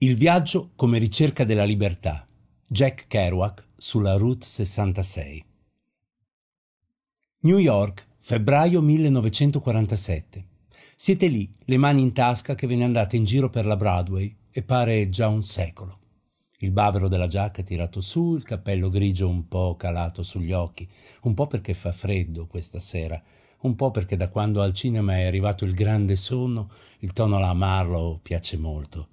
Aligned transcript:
Il 0.00 0.14
viaggio 0.14 0.70
come 0.76 0.96
ricerca 0.98 1.42
della 1.42 1.64
libertà. 1.64 2.24
Jack 2.68 3.08
Kerouac 3.08 3.70
sulla 3.76 4.14
Route 4.14 4.46
66. 4.46 5.44
New 7.40 7.58
York, 7.58 8.06
febbraio 8.20 8.80
1947. 8.80 10.46
Siete 10.94 11.26
lì, 11.26 11.50
le 11.64 11.76
mani 11.78 12.02
in 12.02 12.12
tasca 12.12 12.54
che 12.54 12.68
ve 12.68 12.76
ne 12.76 12.84
andate 12.84 13.16
in 13.16 13.24
giro 13.24 13.50
per 13.50 13.66
la 13.66 13.74
Broadway 13.74 14.32
e 14.52 14.62
pare 14.62 15.08
già 15.08 15.26
un 15.26 15.42
secolo. 15.42 15.98
Il 16.58 16.70
bavero 16.70 17.08
della 17.08 17.26
giacca 17.26 17.64
tirato 17.64 18.00
su, 18.00 18.36
il 18.36 18.44
cappello 18.44 18.90
grigio 18.90 19.28
un 19.28 19.48
po' 19.48 19.74
calato 19.74 20.22
sugli 20.22 20.52
occhi, 20.52 20.88
un 21.22 21.34
po' 21.34 21.48
perché 21.48 21.74
fa 21.74 21.90
freddo 21.90 22.46
questa 22.46 22.78
sera, 22.78 23.20
un 23.62 23.74
po' 23.74 23.90
perché 23.90 24.14
da 24.14 24.28
quando 24.28 24.62
al 24.62 24.74
cinema 24.74 25.16
è 25.16 25.24
arrivato 25.24 25.64
il 25.64 25.74
grande 25.74 26.14
sonno, 26.14 26.70
il 27.00 27.12
tono 27.12 27.38
alla 27.38 27.52
Marlowe 27.52 28.20
piace 28.22 28.56
molto 28.56 29.08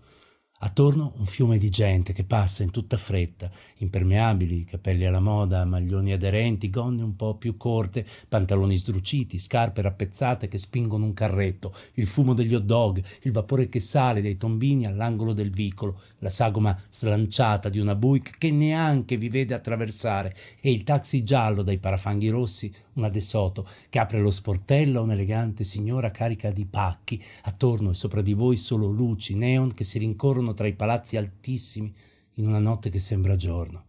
Attorno 0.60 1.12
un 1.18 1.26
fiume 1.26 1.58
di 1.58 1.70
gente 1.70 2.14
che 2.14 2.24
passa 2.24 2.64
in 2.64 2.72
tutta 2.72 2.96
fretta, 2.96 3.52
impermeabili, 3.80 4.64
capelli 4.64 5.06
alla 5.06 5.20
moda, 5.20 5.66
maglioni 5.66 6.14
aderenti, 6.14 6.70
gonne 6.70 7.04
un 7.04 7.18
po' 7.18 7.36
più 7.36 7.58
corte, 7.58 8.06
pantaloni 8.30 8.78
sdruciti, 8.78 9.38
scarpe 9.38 9.82
rappezzate 9.82 10.48
che 10.48 10.58
spingono 10.58 11.04
un 11.04 11.14
carretto, 11.14 11.76
il 11.96 12.08
fumo 12.08 12.34
degli 12.34 12.54
hot 12.54 12.64
dog, 12.64 13.04
il 13.24 13.34
vapore 13.34 13.68
che 13.68 13.82
sale 13.82 14.22
dai 14.22 14.38
tombini 14.38 14.86
all'angolo 14.86 15.34
del 15.34 15.52
vicolo, 15.52 16.00
la 16.20 16.30
sagoma 16.30 16.76
slanciata 16.90 17.68
di 17.68 17.80
una 17.80 17.96
Buick 17.96 18.38
che 18.38 18.50
neanche 18.50 19.18
vi 19.18 19.28
vede 19.28 19.56
attraversare 19.56 20.34
e 20.62 20.72
il 20.72 20.84
taxi 20.84 21.26
giallo 21.26 21.64
dai 21.64 21.80
parafanghi 21.80 22.30
rossi, 22.30 22.74
una 22.96 23.10
De 23.10 23.22
Soto 23.22 23.68
che 23.90 24.00
apre 24.00 24.20
lo 24.20 24.32
sportello 24.32 25.00
a 25.00 25.04
un'elegante 25.04 25.64
signora 25.64 26.12
carica 26.12 26.52
di 26.52 26.66
pacchi, 26.66 27.22
attorno 27.44 27.92
e 27.92 27.96
sopra 27.96 28.22
di 28.22 28.34
voi 28.34 28.58
solo 28.58 28.88
luci, 28.90 29.36
neon 29.36 29.74
che 29.74 29.84
si 29.84 30.00
rincorrono 30.00 30.54
tra 30.54 30.68
i 30.68 30.76
palazzi 30.76 31.18
altissimi 31.18 31.94
in 32.34 32.48
una 32.48 32.60
notte 32.60 32.90
che 32.90 33.00
sembra 33.00 33.36
giorno. 33.36 33.86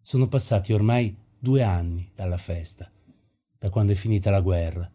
Sono 0.00 0.28
passati 0.28 0.72
ormai 0.72 1.14
due 1.38 1.62
anni 1.62 2.10
dalla 2.14 2.36
festa, 2.36 2.90
da 3.58 3.70
quando 3.70 3.92
è 3.92 3.96
finita 3.96 4.30
la 4.30 4.40
guerra, 4.40 4.90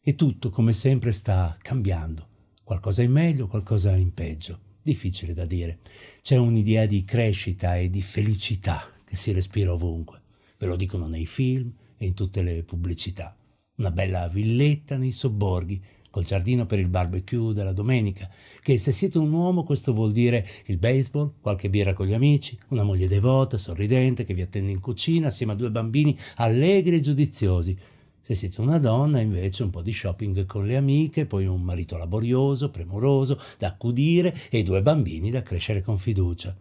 e 0.00 0.14
tutto 0.14 0.50
come 0.50 0.72
sempre 0.72 1.12
sta 1.12 1.56
cambiando, 1.60 2.28
qualcosa 2.62 3.02
in 3.02 3.12
meglio, 3.12 3.46
qualcosa 3.46 3.96
in 3.96 4.12
peggio, 4.12 4.58
difficile 4.82 5.32
da 5.32 5.46
dire. 5.46 5.78
C'è 6.20 6.36
un'idea 6.36 6.86
di 6.86 7.04
crescita 7.04 7.76
e 7.76 7.88
di 7.88 8.02
felicità 8.02 8.86
che 9.04 9.16
si 9.16 9.32
respira 9.32 9.72
ovunque, 9.72 10.20
ve 10.58 10.66
lo 10.66 10.76
dicono 10.76 11.06
nei 11.08 11.26
film 11.26 11.72
e 12.04 12.06
in 12.06 12.14
tutte 12.14 12.42
le 12.42 12.62
pubblicità. 12.62 13.34
Una 13.76 13.90
bella 13.90 14.28
villetta 14.28 14.96
nei 14.96 15.10
sobborghi, 15.10 15.82
col 16.10 16.24
giardino 16.24 16.64
per 16.64 16.78
il 16.78 16.86
barbecue 16.86 17.52
della 17.52 17.72
domenica, 17.72 18.30
che 18.62 18.78
se 18.78 18.92
siete 18.92 19.18
un 19.18 19.32
uomo 19.32 19.64
questo 19.64 19.92
vuol 19.92 20.12
dire 20.12 20.46
il 20.66 20.78
baseball, 20.78 21.32
qualche 21.40 21.68
birra 21.68 21.92
con 21.92 22.06
gli 22.06 22.12
amici, 22.12 22.56
una 22.68 22.84
moglie 22.84 23.08
devota, 23.08 23.56
sorridente, 23.56 24.22
che 24.22 24.34
vi 24.34 24.42
attende 24.42 24.70
in 24.70 24.78
cucina 24.78 25.26
assieme 25.26 25.52
a 25.52 25.56
due 25.56 25.72
bambini 25.72 26.16
allegri 26.36 26.96
e 26.96 27.00
giudiziosi. 27.00 27.76
Se 28.20 28.34
siete 28.34 28.60
una 28.60 28.78
donna, 28.78 29.18
invece, 29.20 29.64
un 29.64 29.70
po' 29.70 29.82
di 29.82 29.92
shopping 29.92 30.46
con 30.46 30.66
le 30.66 30.76
amiche, 30.76 31.26
poi 31.26 31.46
un 31.46 31.62
marito 31.62 31.96
laborioso, 31.96 32.70
premuroso, 32.70 33.40
da 33.58 33.68
accudire 33.68 34.32
e 34.50 34.62
due 34.62 34.82
bambini 34.82 35.30
da 35.30 35.42
crescere 35.42 35.82
con 35.82 35.98
fiducia. 35.98 36.56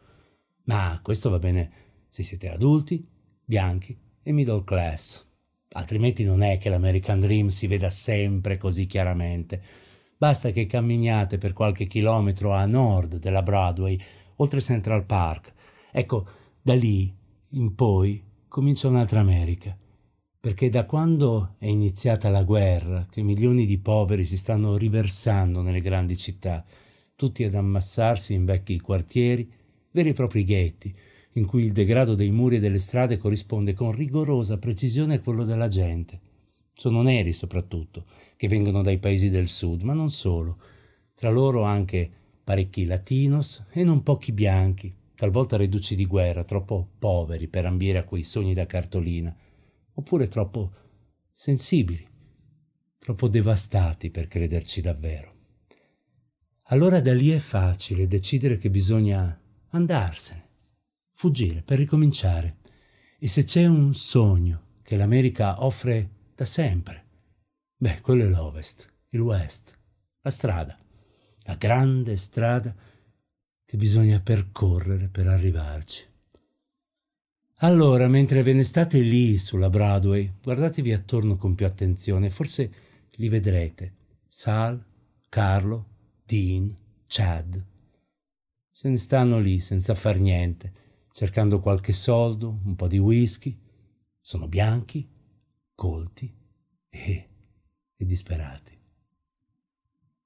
Ma 0.63 0.99
questo 1.03 1.29
va 1.29 1.37
bene 1.37 1.71
se 2.09 2.23
siete 2.23 2.49
adulti, 2.49 3.07
bianchi 3.45 3.95
e 4.23 4.31
middle 4.31 4.63
class 4.63 5.31
altrimenti 5.73 6.23
non 6.23 6.41
è 6.41 6.57
che 6.57 6.69
l'American 6.69 7.19
Dream 7.19 7.47
si 7.47 7.67
veda 7.67 7.89
sempre 7.89 8.57
così 8.57 8.85
chiaramente. 8.85 9.61
Basta 10.17 10.51
che 10.51 10.65
camminiate 10.65 11.37
per 11.37 11.53
qualche 11.53 11.85
chilometro 11.85 12.53
a 12.53 12.65
nord 12.65 13.17
della 13.17 13.43
Broadway, 13.43 13.99
oltre 14.37 14.61
Central 14.61 15.05
Park. 15.05 15.53
Ecco, 15.91 16.25
da 16.61 16.73
lì 16.73 17.13
in 17.51 17.75
poi 17.75 18.23
comincia 18.47 18.87
un'altra 18.87 19.19
America. 19.19 19.77
Perché 20.39 20.69
da 20.69 20.85
quando 20.85 21.55
è 21.57 21.67
iniziata 21.67 22.29
la 22.29 22.43
guerra, 22.43 23.05
che 23.09 23.21
milioni 23.21 23.65
di 23.65 23.77
poveri 23.77 24.25
si 24.25 24.37
stanno 24.37 24.75
riversando 24.75 25.61
nelle 25.61 25.79
grandi 25.81 26.17
città, 26.17 26.65
tutti 27.15 27.43
ad 27.43 27.53
ammassarsi 27.53 28.33
in 28.33 28.43
vecchi 28.43 28.79
quartieri, 28.79 29.49
veri 29.91 30.09
e 30.09 30.13
propri 30.13 30.43
ghetti, 30.43 30.93
in 31.33 31.45
cui 31.45 31.65
il 31.65 31.71
degrado 31.71 32.15
dei 32.15 32.31
muri 32.31 32.57
e 32.57 32.59
delle 32.59 32.79
strade 32.79 33.17
corrisponde 33.17 33.73
con 33.73 33.91
rigorosa 33.91 34.57
precisione 34.57 35.15
a 35.15 35.21
quello 35.21 35.43
della 35.43 35.67
gente. 35.67 36.19
Sono 36.73 37.01
neri 37.01 37.33
soprattutto, 37.33 38.05
che 38.35 38.47
vengono 38.47 38.81
dai 38.81 38.99
paesi 38.99 39.29
del 39.29 39.47
sud, 39.47 39.83
ma 39.83 39.93
non 39.93 40.11
solo. 40.11 40.59
Tra 41.15 41.29
loro 41.29 41.63
anche 41.63 42.09
parecchi 42.43 42.85
latinos 42.85 43.65
e 43.71 43.83
non 43.83 44.03
pochi 44.03 44.31
bianchi, 44.31 44.93
talvolta 45.15 45.57
reduci 45.57 45.95
di 45.95 46.05
guerra, 46.05 46.43
troppo 46.43 46.89
poveri 46.99 47.47
per 47.47 47.65
ambire 47.65 47.99
a 47.99 48.03
quei 48.03 48.23
sogni 48.23 48.53
da 48.53 48.65
cartolina, 48.65 49.35
oppure 49.93 50.27
troppo 50.27 50.71
sensibili, 51.31 52.05
troppo 52.99 53.27
devastati 53.27 54.09
per 54.09 54.27
crederci 54.27 54.81
davvero. 54.81 55.31
Allora 56.67 57.01
da 57.01 57.13
lì 57.13 57.29
è 57.29 57.39
facile 57.39 58.07
decidere 58.07 58.57
che 58.57 58.69
bisogna 58.69 59.39
andarsene 59.69 60.42
fuggire 61.23 61.61
per 61.61 61.77
ricominciare. 61.77 62.57
E 63.17 63.29
se 63.29 63.45
c'è 63.45 63.65
un 63.65 63.95
sogno 63.95 64.79
che 64.83 64.97
l'America 64.97 65.63
offre 65.63 66.09
da 66.35 66.43
sempre, 66.43 67.05
beh, 67.77 68.01
quello 68.01 68.25
è 68.25 68.27
l'Ovest, 68.27 68.91
il 69.11 69.21
West, 69.21 69.73
la 70.19 70.29
strada, 70.29 70.77
la 71.43 71.55
grande 71.55 72.17
strada 72.17 72.75
che 73.63 73.77
bisogna 73.77 74.19
percorrere 74.19 75.07
per 75.07 75.27
arrivarci. 75.27 76.05
Allora, 77.59 78.09
mentre 78.09 78.43
ve 78.43 78.51
ne 78.51 78.65
state 78.65 78.99
lì 78.99 79.37
sulla 79.37 79.69
Broadway, 79.69 80.29
guardatevi 80.43 80.91
attorno 80.91 81.37
con 81.37 81.55
più 81.55 81.65
attenzione, 81.65 82.29
forse 82.29 82.71
li 83.11 83.29
vedrete. 83.29 83.93
Sal, 84.27 84.83
Carlo, 85.29 85.87
Dean, 86.25 86.75
Chad. 87.07 87.65
Se 88.69 88.89
ne 88.89 88.97
stanno 88.97 89.39
lì 89.39 89.61
senza 89.61 89.95
far 89.95 90.19
niente 90.19 90.81
cercando 91.13 91.59
qualche 91.59 91.93
soldo, 91.93 92.59
un 92.65 92.75
po' 92.75 92.87
di 92.87 92.97
whisky. 92.97 93.55
Sono 94.19 94.47
bianchi, 94.47 95.07
colti 95.75 96.33
e, 96.89 97.29
e 97.95 98.05
disperati. 98.05 98.75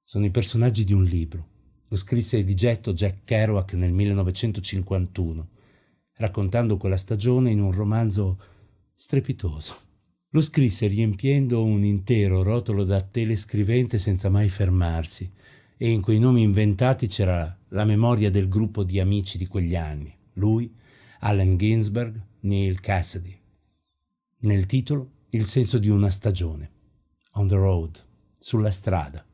Sono 0.02 0.26
i 0.26 0.32
personaggi 0.32 0.86
di 0.86 0.94
un 0.94 1.04
libro. 1.04 1.56
Lo 1.90 1.98
scrisse 1.98 2.44
di 2.44 2.56
getto 2.56 2.94
Jack 2.94 3.26
Kerouac 3.26 3.74
nel 3.74 3.92
1951, 3.92 5.50
raccontando 6.14 6.78
quella 6.78 6.98
stagione 6.98 7.52
in 7.52 7.60
un 7.60 7.74
romanzo 7.74 8.40
strepitoso. 8.96 9.76
Lo 10.30 10.42
scrisse 10.42 10.88
riempiendo 10.88 11.64
un 11.64 11.84
intero 11.84 12.44
rotolo 12.44 12.86
da 12.86 13.02
telescrivente 13.02 13.98
senza 13.98 14.30
mai 14.30 14.48
fermarsi, 14.48 15.30
e 15.76 15.90
in 15.90 16.02
quei 16.02 16.20
nomi 16.20 16.44
inventati 16.44 17.08
c'era 17.08 17.58
la 17.70 17.84
memoria 17.84 18.32
del 18.32 18.48
gruppo 18.48 18.84
di 18.84 19.00
amici 19.02 19.38
di 19.38 19.48
quegli 19.48 19.76
anni 19.76 20.17
lui, 20.38 20.74
Allen 21.20 21.58
Ginsberg, 21.58 22.20
Neil 22.42 22.80
Cassidy. 22.80 23.38
Nel 24.40 24.66
titolo 24.66 25.12
il 25.32 25.46
senso 25.46 25.78
di 25.78 25.90
una 25.90 26.10
stagione, 26.10 26.72
on 27.34 27.48
the 27.48 27.56
road, 27.56 28.04
sulla 28.40 28.72
strada, 28.72 29.26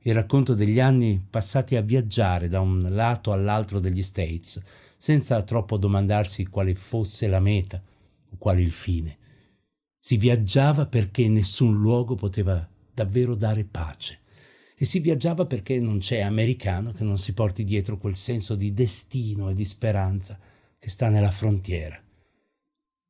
il 0.00 0.14
racconto 0.14 0.54
degli 0.54 0.80
anni 0.80 1.24
passati 1.28 1.76
a 1.76 1.82
viaggiare 1.82 2.48
da 2.48 2.60
un 2.60 2.86
lato 2.90 3.32
all'altro 3.32 3.80
degli 3.80 4.02
States, 4.02 4.62
senza 4.96 5.42
troppo 5.42 5.76
domandarsi 5.76 6.46
quale 6.46 6.74
fosse 6.74 7.26
la 7.28 7.40
meta 7.40 7.82
o 8.30 8.36
quale 8.38 8.62
il 8.62 8.72
fine. 8.72 9.18
Si 9.98 10.16
viaggiava 10.16 10.86
perché 10.86 11.28
nessun 11.28 11.76
luogo 11.80 12.14
poteva 12.14 12.66
davvero 12.92 13.34
dare 13.34 13.64
pace 13.64 14.20
e 14.78 14.84
si 14.84 15.00
viaggiava 15.00 15.46
perché 15.46 15.78
non 15.80 15.98
c'è 15.98 16.20
americano 16.20 16.92
che 16.92 17.02
non 17.02 17.16
si 17.16 17.32
porti 17.32 17.64
dietro 17.64 17.96
quel 17.96 18.16
senso 18.16 18.54
di 18.54 18.74
destino 18.74 19.48
e 19.48 19.54
di 19.54 19.64
speranza 19.64 20.38
che 20.78 20.90
sta 20.90 21.08
nella 21.08 21.30
frontiera. 21.30 21.98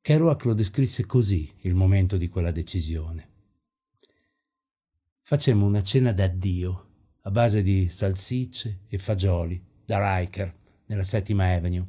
Kerouac 0.01 0.45
lo 0.45 0.55
descrisse 0.55 1.05
così 1.07 1.51
il 1.63 1.75
momento 1.75 2.17
di 2.17 2.29
quella 2.29 2.53
decisione. 2.53 3.29
Facemmo 5.23 5.67
una 5.67 5.83
cena 5.83 6.13
d'addio 6.13 6.85
a 7.23 7.31
base 7.33 7.63
di 7.63 7.89
salsicce 7.89 8.83
e 8.87 8.99
fagioli 8.99 9.61
da 9.85 10.19
Riker 10.19 10.55
nella 10.87 11.03
Settima 11.03 11.53
Avenue 11.53 11.89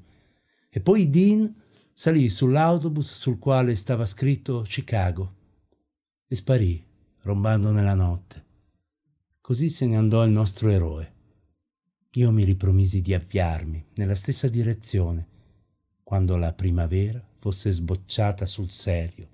e 0.69 0.79
poi 0.81 1.11
Dean 1.11 1.53
salì 1.93 2.29
sull'autobus 2.29 3.11
sul 3.11 3.37
quale 3.37 3.75
stava 3.75 4.07
scritto 4.07 4.63
Chicago 4.63 5.35
e 6.27 6.35
sparì 6.35 6.83
rombando 7.21 7.71
nella 7.71 7.93
notte. 7.93 8.46
Così 9.47 9.69
se 9.69 9.85
ne 9.85 9.95
andò 9.95 10.25
il 10.25 10.31
nostro 10.31 10.69
eroe. 10.69 11.13
Io 12.15 12.31
mi 12.33 12.43
ripromisi 12.43 13.01
di 13.01 13.13
avviarmi 13.13 13.81
nella 13.93 14.13
stessa 14.13 14.49
direzione 14.49 15.25
quando 16.03 16.35
la 16.35 16.51
primavera 16.51 17.25
fosse 17.37 17.71
sbocciata 17.71 18.45
sul 18.45 18.71
serio 18.71 19.29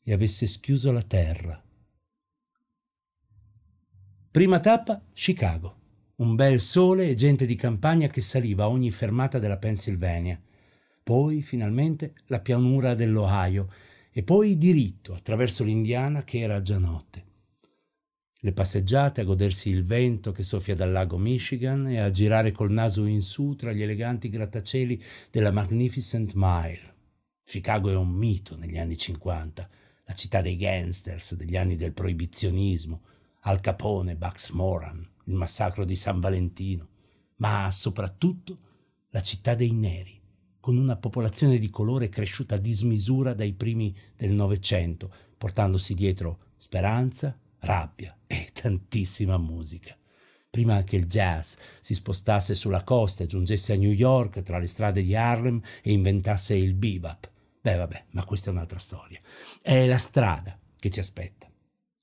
e 0.00 0.12
avesse 0.12 0.46
schiuso 0.46 0.92
la 0.92 1.02
terra. 1.02 1.60
Prima 4.30 4.60
tappa 4.60 5.02
Chicago. 5.12 5.76
un 6.18 6.36
bel 6.36 6.60
sole 6.60 7.08
e 7.08 7.16
gente 7.16 7.44
di 7.44 7.56
campagna 7.56 8.06
che 8.06 8.20
saliva 8.20 8.62
a 8.62 8.68
ogni 8.68 8.92
fermata 8.92 9.40
della 9.40 9.58
Pennsylvania. 9.58 10.40
Poi, 11.02 11.42
finalmente, 11.42 12.14
la 12.26 12.38
pianura 12.38 12.94
dell'Ohio 12.94 13.72
e 14.12 14.22
poi 14.22 14.56
diritto 14.56 15.14
attraverso 15.14 15.64
l'Indiana 15.64 16.22
che 16.22 16.38
era 16.38 16.62
già 16.62 16.78
notte. 16.78 17.26
Le 18.40 18.52
passeggiate 18.52 19.20
a 19.20 19.24
godersi 19.24 19.68
il 19.68 19.84
vento 19.84 20.30
che 20.30 20.44
soffia 20.44 20.76
dal 20.76 20.92
lago 20.92 21.18
Michigan 21.18 21.88
e 21.88 21.98
a 21.98 22.12
girare 22.12 22.52
col 22.52 22.70
naso 22.70 23.04
in 23.04 23.20
su 23.20 23.56
tra 23.56 23.72
gli 23.72 23.82
eleganti 23.82 24.28
grattacieli 24.28 25.02
della 25.32 25.50
Magnificent 25.50 26.34
Mile. 26.36 26.94
Chicago 27.42 27.90
è 27.90 27.96
un 27.96 28.10
mito 28.10 28.56
negli 28.56 28.78
anni 28.78 28.96
50, 28.96 29.68
la 30.04 30.14
città 30.14 30.40
dei 30.40 30.54
gangsters, 30.54 31.34
degli 31.34 31.56
anni 31.56 31.74
del 31.74 31.92
proibizionismo, 31.92 33.02
Al 33.40 33.58
Capone, 33.58 34.14
Bugs 34.14 34.50
Moran, 34.50 35.04
il 35.24 35.34
massacro 35.34 35.84
di 35.84 35.96
San 35.96 36.20
Valentino, 36.20 36.90
ma 37.38 37.68
soprattutto 37.72 38.58
la 39.08 39.20
città 39.20 39.56
dei 39.56 39.72
neri, 39.72 40.16
con 40.60 40.76
una 40.76 40.94
popolazione 40.94 41.58
di 41.58 41.70
colore 41.70 42.08
cresciuta 42.08 42.54
a 42.54 42.58
dismisura 42.58 43.34
dai 43.34 43.52
primi 43.52 43.92
del 44.16 44.30
Novecento, 44.30 45.12
portandosi 45.36 45.92
dietro 45.94 46.52
speranza, 46.56 47.36
rabbia 47.60 48.16
e 48.26 48.48
tantissima 48.54 49.38
musica. 49.38 49.96
Prima 50.50 50.82
che 50.82 50.96
il 50.96 51.06
jazz 51.06 51.56
si 51.80 51.94
spostasse 51.94 52.54
sulla 52.54 52.82
costa 52.82 53.22
e 53.22 53.26
giungesse 53.26 53.74
a 53.74 53.76
New 53.76 53.90
York 53.90 54.42
tra 54.42 54.58
le 54.58 54.66
strade 54.66 55.02
di 55.02 55.14
Harlem 55.14 55.60
e 55.82 55.92
inventasse 55.92 56.54
il 56.54 56.74
bebop. 56.74 57.30
Beh, 57.60 57.76
vabbè, 57.76 58.04
ma 58.10 58.24
questa 58.24 58.48
è 58.48 58.52
un'altra 58.52 58.78
storia. 58.78 59.20
È 59.60 59.86
la 59.86 59.98
strada 59.98 60.58
che 60.78 60.90
ci 60.90 61.00
aspetta. 61.00 61.50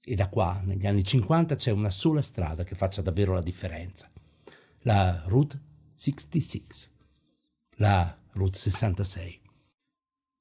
E 0.07 0.13
da 0.13 0.29
qua, 0.29 0.61
negli 0.63 0.85
anni 0.85 1.03
50, 1.03 1.55
c'è 1.55 1.71
una 1.71 1.89
sola 1.89 2.21
strada 2.21 2.63
che 2.63 2.75
faccia 2.75 3.01
davvero 3.01 3.33
la 3.33 3.41
differenza. 3.41 4.11
La 4.81 5.23
Route 5.25 5.59
66. 5.95 6.63
La 7.77 8.15
Route 8.33 8.57
66. 8.57 9.41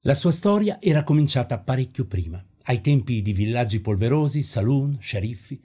La 0.01 0.13
sua 0.13 0.31
storia 0.31 0.79
era 0.79 1.03
cominciata 1.03 1.57
parecchio 1.57 2.05
prima, 2.05 2.45
ai 2.65 2.81
tempi 2.81 3.21
di 3.21 3.33
villaggi 3.33 3.79
polverosi, 3.79 4.43
saloon, 4.43 4.97
sceriffi, 4.99 5.61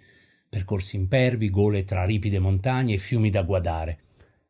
percorsi 0.48 0.96
impervi, 0.96 1.50
gole 1.50 1.84
tra 1.84 2.04
ripide 2.04 2.38
montagne 2.38 2.94
e 2.94 2.98
fiumi 2.98 3.30
da 3.30 3.42
guardare. 3.42 4.00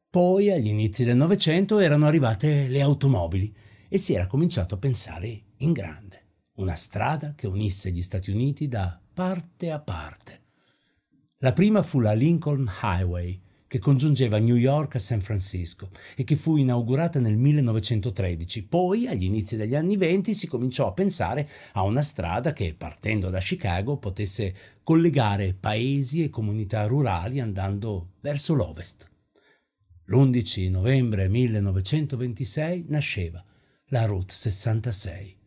Poi, 0.08 0.50
agli 0.50 0.66
inizi 0.66 1.04
del 1.04 1.16
Novecento, 1.16 1.78
erano 1.78 2.06
arrivate 2.06 2.68
le 2.68 2.80
automobili 2.80 3.54
e 3.88 3.98
si 3.98 4.14
era 4.14 4.26
cominciato 4.26 4.74
a 4.74 4.78
pensare 4.78 5.42
in 5.58 5.72
grande. 5.72 6.24
Una 6.54 6.74
strada 6.74 7.34
che 7.34 7.46
unisse 7.46 7.90
gli 7.90 8.02
Stati 8.02 8.30
Uniti 8.30 8.66
da 8.66 9.00
parte 9.12 9.70
a 9.70 9.78
parte. 9.78 10.40
La 11.38 11.52
prima 11.52 11.82
fu 11.82 12.00
la 12.00 12.12
Lincoln 12.12 12.68
Highway, 12.82 13.40
che 13.70 13.78
congiungeva 13.78 14.38
New 14.38 14.56
York 14.56 14.96
a 14.96 14.98
San 14.98 15.20
Francisco 15.20 15.90
e 16.16 16.24
che 16.24 16.34
fu 16.34 16.56
inaugurata 16.56 17.20
nel 17.20 17.36
1913. 17.36 18.66
Poi, 18.66 19.06
agli 19.06 19.22
inizi 19.22 19.56
degli 19.56 19.76
anni 19.76 19.96
20, 19.96 20.34
si 20.34 20.48
cominciò 20.48 20.88
a 20.88 20.92
pensare 20.92 21.48
a 21.74 21.84
una 21.84 22.02
strada 22.02 22.52
che, 22.52 22.74
partendo 22.76 23.30
da 23.30 23.38
Chicago, 23.38 23.96
potesse 23.96 24.52
collegare 24.82 25.54
paesi 25.54 26.24
e 26.24 26.30
comunità 26.30 26.86
rurali 26.86 27.38
andando 27.38 28.14
verso 28.22 28.54
l'ovest. 28.54 29.08
L'11 30.06 30.68
novembre 30.68 31.28
1926 31.28 32.86
nasceva 32.88 33.40
la 33.90 34.04
Route 34.04 34.34
66 34.34 35.38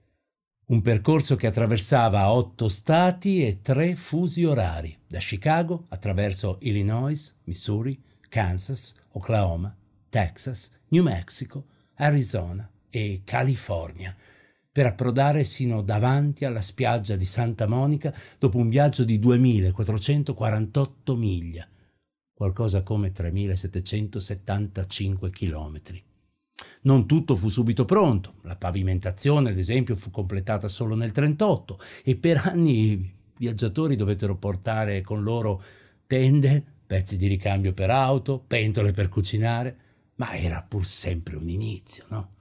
un 0.65 0.81
percorso 0.81 1.35
che 1.35 1.47
attraversava 1.47 2.31
otto 2.31 2.69
stati 2.69 3.45
e 3.45 3.61
tre 3.61 3.95
fusi 3.95 4.45
orari, 4.45 4.97
da 5.05 5.19
Chicago 5.19 5.83
attraverso 5.89 6.57
Illinois, 6.61 7.41
Missouri, 7.43 8.01
Kansas, 8.33 8.97
Oklahoma, 9.11 9.77
Texas, 10.09 10.75
New 10.87 11.03
Mexico, 11.03 11.65
Arizona 11.97 12.67
e 12.89 13.21
California, 13.23 14.15
per 14.71 14.87
approdare 14.87 15.43
sino 15.43 15.83
davanti 15.83 16.43
alla 16.43 16.61
spiaggia 16.61 17.15
di 17.15 17.25
Santa 17.25 17.67
Monica 17.67 18.11
dopo 18.39 18.57
un 18.57 18.69
viaggio 18.69 19.03
di 19.03 19.19
2448 19.19 21.15
miglia, 21.15 21.67
qualcosa 22.33 22.81
come 22.81 23.11
3775 23.11 25.29
chilometri. 25.29 26.03
Non 26.81 27.05
tutto 27.05 27.35
fu 27.35 27.49
subito 27.49 27.85
pronto, 27.85 28.37
la 28.41 28.55
pavimentazione 28.55 29.51
ad 29.51 29.59
esempio 29.59 29.95
fu 29.95 30.09
completata 30.09 30.67
solo 30.67 30.95
nel 30.95 31.11
1938 31.15 31.79
e 32.03 32.15
per 32.15 32.41
anni 32.45 32.93
i 32.93 33.11
viaggiatori 33.37 33.95
dovettero 33.95 34.37
portare 34.37 35.01
con 35.01 35.21
loro 35.21 35.61
tende, 36.07 36.72
pezzi 36.93 37.17
di 37.17 37.25
ricambio 37.25 37.73
per 37.73 37.89
auto, 37.89 38.37
pentole 38.37 38.91
per 38.91 39.09
cucinare, 39.09 39.77
ma 40.17 40.35
era 40.35 40.61
pur 40.61 40.85
sempre 40.85 41.35
un 41.35 41.49
inizio, 41.49 42.05
no? 42.09 42.33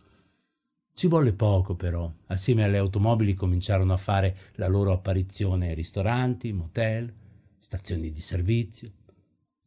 Ci 0.92 1.06
volle 1.06 1.32
poco 1.32 1.74
però, 1.74 2.12
assieme 2.26 2.62
alle 2.62 2.76
automobili 2.76 3.32
cominciarono 3.32 3.94
a 3.94 3.96
fare 3.96 4.36
la 4.56 4.68
loro 4.68 4.92
apparizione 4.92 5.72
ristoranti, 5.72 6.52
motel, 6.52 7.10
stazioni 7.56 8.12
di 8.12 8.20
servizio. 8.20 8.90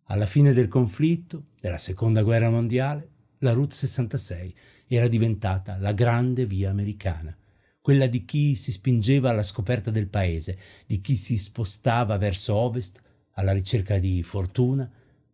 Alla 0.03 0.27
fine 0.27 0.53
del 0.53 0.67
conflitto, 0.67 1.45
della 1.59 1.79
seconda 1.79 2.21
guerra 2.21 2.51
mondiale, 2.51 3.09
la 3.39 3.53
Route 3.53 3.73
66 3.73 4.55
era 4.85 5.07
diventata 5.07 5.79
la 5.79 5.93
grande 5.93 6.45
via 6.45 6.69
americana, 6.69 7.35
quella 7.81 8.05
di 8.05 8.23
chi 8.23 8.53
si 8.53 8.71
spingeva 8.71 9.31
alla 9.31 9.41
scoperta 9.41 9.89
del 9.89 10.09
paese, 10.09 10.59
di 10.85 11.01
chi 11.01 11.17
si 11.17 11.39
spostava 11.39 12.17
verso 12.17 12.53
ovest 12.53 13.01
alla 13.35 13.53
ricerca 13.53 13.97
di 13.97 14.21
fortuna 14.23 14.89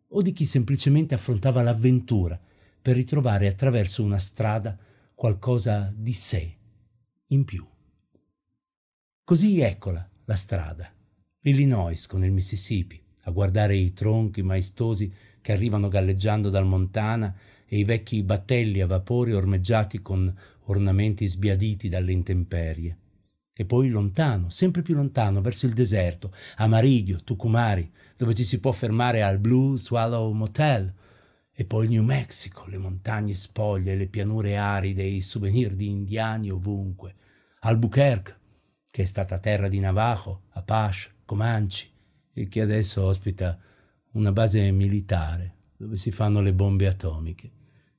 o 0.07 0.21
di 0.21 0.31
chi 0.31 0.45
semplicemente 0.45 1.13
affrontava 1.13 1.62
l'avventura 1.62 2.39
per 2.81 2.95
ritrovare 2.95 3.48
attraverso 3.48 4.03
una 4.03 4.19
strada 4.19 4.77
qualcosa 5.13 5.94
di 5.95 6.13
sé 6.13 6.56
in 7.27 7.44
più. 7.45 7.65
Così 9.24 9.62
eccola 9.62 10.07
la 10.25 10.36
strada, 10.36 10.92
l'Illinois 11.42 12.07
con 12.07 12.24
il 12.24 12.31
Mississippi, 12.31 13.01
a 13.25 13.31
guardare 13.31 13.75
i 13.75 13.94
tronchi 13.94 14.42
maestosi 14.42 15.13
che 15.39 15.51
arrivano 15.51 15.88
galleggiando 15.88 16.50
dal 16.50 16.65
Montana 16.65 17.36
e 17.65 17.77
i 17.77 17.83
vecchi 17.83 18.24
battelli 18.24 18.81
a 18.81 18.88
vapore 18.88 19.33
ormeggiati 19.33 20.01
con 20.01 20.36
ornamenti 20.65 21.27
sbiaditi 21.27 21.88
dalle 21.88 22.12
intemperie. 22.12 22.98
E 23.53 23.65
poi 23.65 23.89
lontano, 23.89 24.50
sempre 24.50 24.81
più 24.81 24.95
lontano, 24.95 25.42
verso 25.42 25.65
il 25.65 25.74
deserto, 25.74 26.31
a 26.57 26.68
Mariglio, 26.68 27.24
Tucumari, 27.24 27.92
dove 28.15 28.33
ci 28.33 28.44
si 28.44 28.59
può 28.59 28.71
fermare 28.71 29.24
al 29.24 29.39
Blue 29.39 29.77
Swallow 29.77 30.31
Motel, 30.31 30.94
e 31.53 31.65
poi 31.65 31.88
New 31.88 32.03
Mexico, 32.03 32.65
le 32.68 32.77
montagne 32.77 33.36
spoglie, 33.36 33.95
le 33.95 34.07
pianure 34.07 34.57
aride, 34.57 35.03
i 35.03 35.22
souvenir 35.22 35.75
di 35.75 35.89
indiani 35.89 36.50
ovunque, 36.50 37.13
Albuquerque, 37.60 38.39
che 38.89 39.03
è 39.03 39.05
stata 39.05 39.38
terra 39.38 39.67
di 39.67 39.79
Navajo, 39.79 40.43
Apache, 40.51 41.12
Comanche, 41.25 41.89
e 42.34 42.48
che 42.48 42.62
adesso 42.62 43.03
ospita 43.03 43.60
una 44.13 44.31
base 44.31 44.72
militare 44.72 45.58
dove 45.77 45.98
si 45.98 46.12
fanno 46.12 46.41
le 46.41 46.53
bombe 46.53 46.88
atomiche 46.88 47.51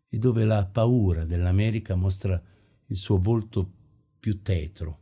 e 0.08 0.18
dove 0.18 0.44
la 0.44 0.64
paura 0.64 1.24
dell'America 1.24 1.94
mostra 1.94 2.40
il 2.86 2.96
suo 2.96 3.18
volto 3.18 3.70
più 4.18 4.42
tetro 4.42 5.01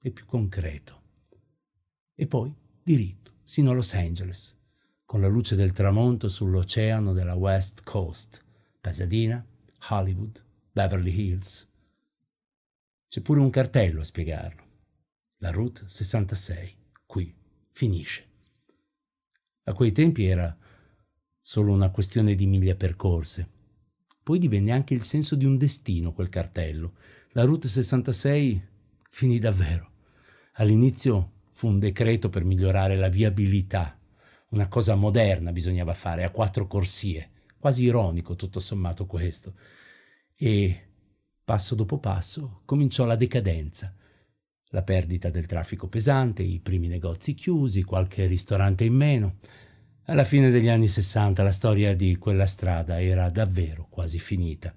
e 0.00 0.10
più 0.10 0.24
concreto. 0.26 1.02
E 2.14 2.26
poi 2.26 2.54
diritto, 2.82 3.34
sino 3.44 3.70
a 3.70 3.74
Los 3.74 3.94
Angeles, 3.94 4.58
con 5.04 5.20
la 5.20 5.28
luce 5.28 5.56
del 5.56 5.72
tramonto 5.72 6.28
sull'oceano 6.28 7.12
della 7.12 7.34
West 7.34 7.82
Coast, 7.82 8.44
Pasadena, 8.80 9.44
Hollywood, 9.88 10.44
Beverly 10.72 11.12
Hills. 11.12 11.68
C'è 13.08 13.20
pure 13.20 13.40
un 13.40 13.50
cartello 13.50 14.00
a 14.00 14.04
spiegarlo. 14.04 14.62
La 15.38 15.50
Route 15.50 15.82
66, 15.86 16.76
qui, 17.06 17.34
finisce. 17.72 18.28
A 19.64 19.72
quei 19.72 19.92
tempi 19.92 20.26
era 20.26 20.56
solo 21.40 21.72
una 21.72 21.90
questione 21.90 22.34
di 22.34 22.46
miglia 22.46 22.74
percorse 22.74 23.58
poi 24.30 24.38
divenne 24.38 24.70
anche 24.70 24.94
il 24.94 25.02
senso 25.02 25.34
di 25.34 25.44
un 25.44 25.56
destino 25.56 26.12
quel 26.12 26.28
cartello. 26.28 26.94
La 27.30 27.42
Route 27.42 27.66
66 27.66 28.68
finì 29.10 29.38
davvero. 29.38 29.88
All'inizio 30.54 31.32
fu 31.52 31.68
un 31.68 31.78
decreto 31.78 32.30
per 32.30 32.44
migliorare 32.44 32.96
la 32.96 33.08
viabilità, 33.08 33.98
una 34.50 34.68
cosa 34.68 34.94
moderna 34.94 35.52
bisognava 35.52 35.92
fare, 35.92 36.24
a 36.24 36.30
quattro 36.30 36.66
corsie, 36.66 37.30
quasi 37.58 37.84
ironico 37.84 38.34
tutto 38.34 38.58
sommato 38.60 39.06
questo. 39.06 39.54
E 40.34 40.88
passo 41.44 41.74
dopo 41.74 41.98
passo 41.98 42.62
cominciò 42.64 43.04
la 43.04 43.16
decadenza, 43.16 43.94
la 44.70 44.82
perdita 44.82 45.28
del 45.28 45.46
traffico 45.46 45.88
pesante, 45.88 46.42
i 46.42 46.60
primi 46.60 46.88
negozi 46.88 47.34
chiusi, 47.34 47.82
qualche 47.82 48.26
ristorante 48.26 48.84
in 48.84 48.94
meno, 48.94 49.36
alla 50.04 50.24
fine 50.24 50.50
degli 50.50 50.68
anni 50.68 50.88
sessanta 50.88 51.42
la 51.42 51.52
storia 51.52 51.94
di 51.94 52.16
quella 52.16 52.46
strada 52.46 53.00
era 53.00 53.28
davvero 53.28 53.86
quasi 53.88 54.18
finita. 54.18 54.74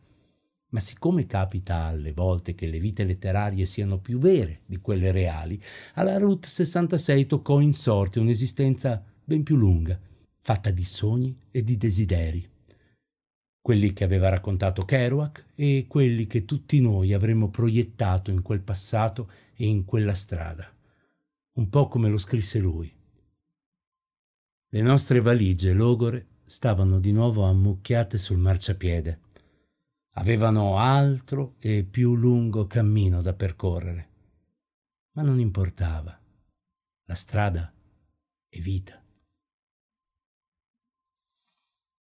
Ma 0.74 0.80
siccome 0.80 1.28
capita 1.28 1.84
alle 1.86 2.14
volte 2.14 2.56
che 2.56 2.66
le 2.66 2.80
vite 2.80 3.04
letterarie 3.04 3.66
siano 3.66 4.00
più 4.00 4.18
vere 4.18 4.62
di 4.66 4.78
quelle 4.78 5.12
reali, 5.12 5.62
alla 5.94 6.18
Route 6.18 6.48
66 6.48 7.28
toccò 7.28 7.60
in 7.60 7.74
sorte 7.74 8.20
un'esistenza 8.20 9.04
ben 9.24 9.44
più 9.44 9.56
lunga. 9.56 10.00
fatta 10.46 10.72
di 10.72 10.84
sogni 10.84 11.34
e 11.52 11.64
di 11.64 11.78
desideri. 11.78 12.46
Quelli 13.62 13.94
che 13.94 14.04
aveva 14.04 14.28
raccontato 14.28 14.84
Kerouac 14.84 15.46
e 15.56 15.86
quelli 15.88 16.28
che 16.28 16.44
tutti 16.44 16.82
noi 16.82 17.14
avremmo 17.14 17.48
proiettato 17.48 18.30
in 18.30 18.42
quel 18.42 18.60
passato 18.60 19.30
e 19.56 19.66
in 19.66 19.86
quella 19.86 20.14
strada, 20.14 20.70
un 21.54 21.70
po' 21.70 21.88
come 21.88 22.10
lo 22.10 22.18
scrisse 22.18 22.60
lui. 22.60 22.92
Le 24.68 24.82
nostre 24.82 25.22
valigie 25.22 25.72
logore 25.72 26.26
stavano 26.44 27.00
di 27.00 27.14
nuovo 27.14 27.44
ammucchiate 27.44 28.18
sul 28.18 28.38
marciapiede. 28.38 29.20
Avevano 30.16 30.78
altro 30.78 31.56
e 31.60 31.84
più 31.84 32.16
lungo 32.16 32.68
cammino 32.68 33.22
da 33.22 33.34
percorrere. 33.34 34.10
Ma 35.14 35.24
non 35.24 35.40
importava. 35.40 36.18
La 37.06 37.16
strada 37.16 37.74
è 38.48 38.60
vita. 38.60 39.03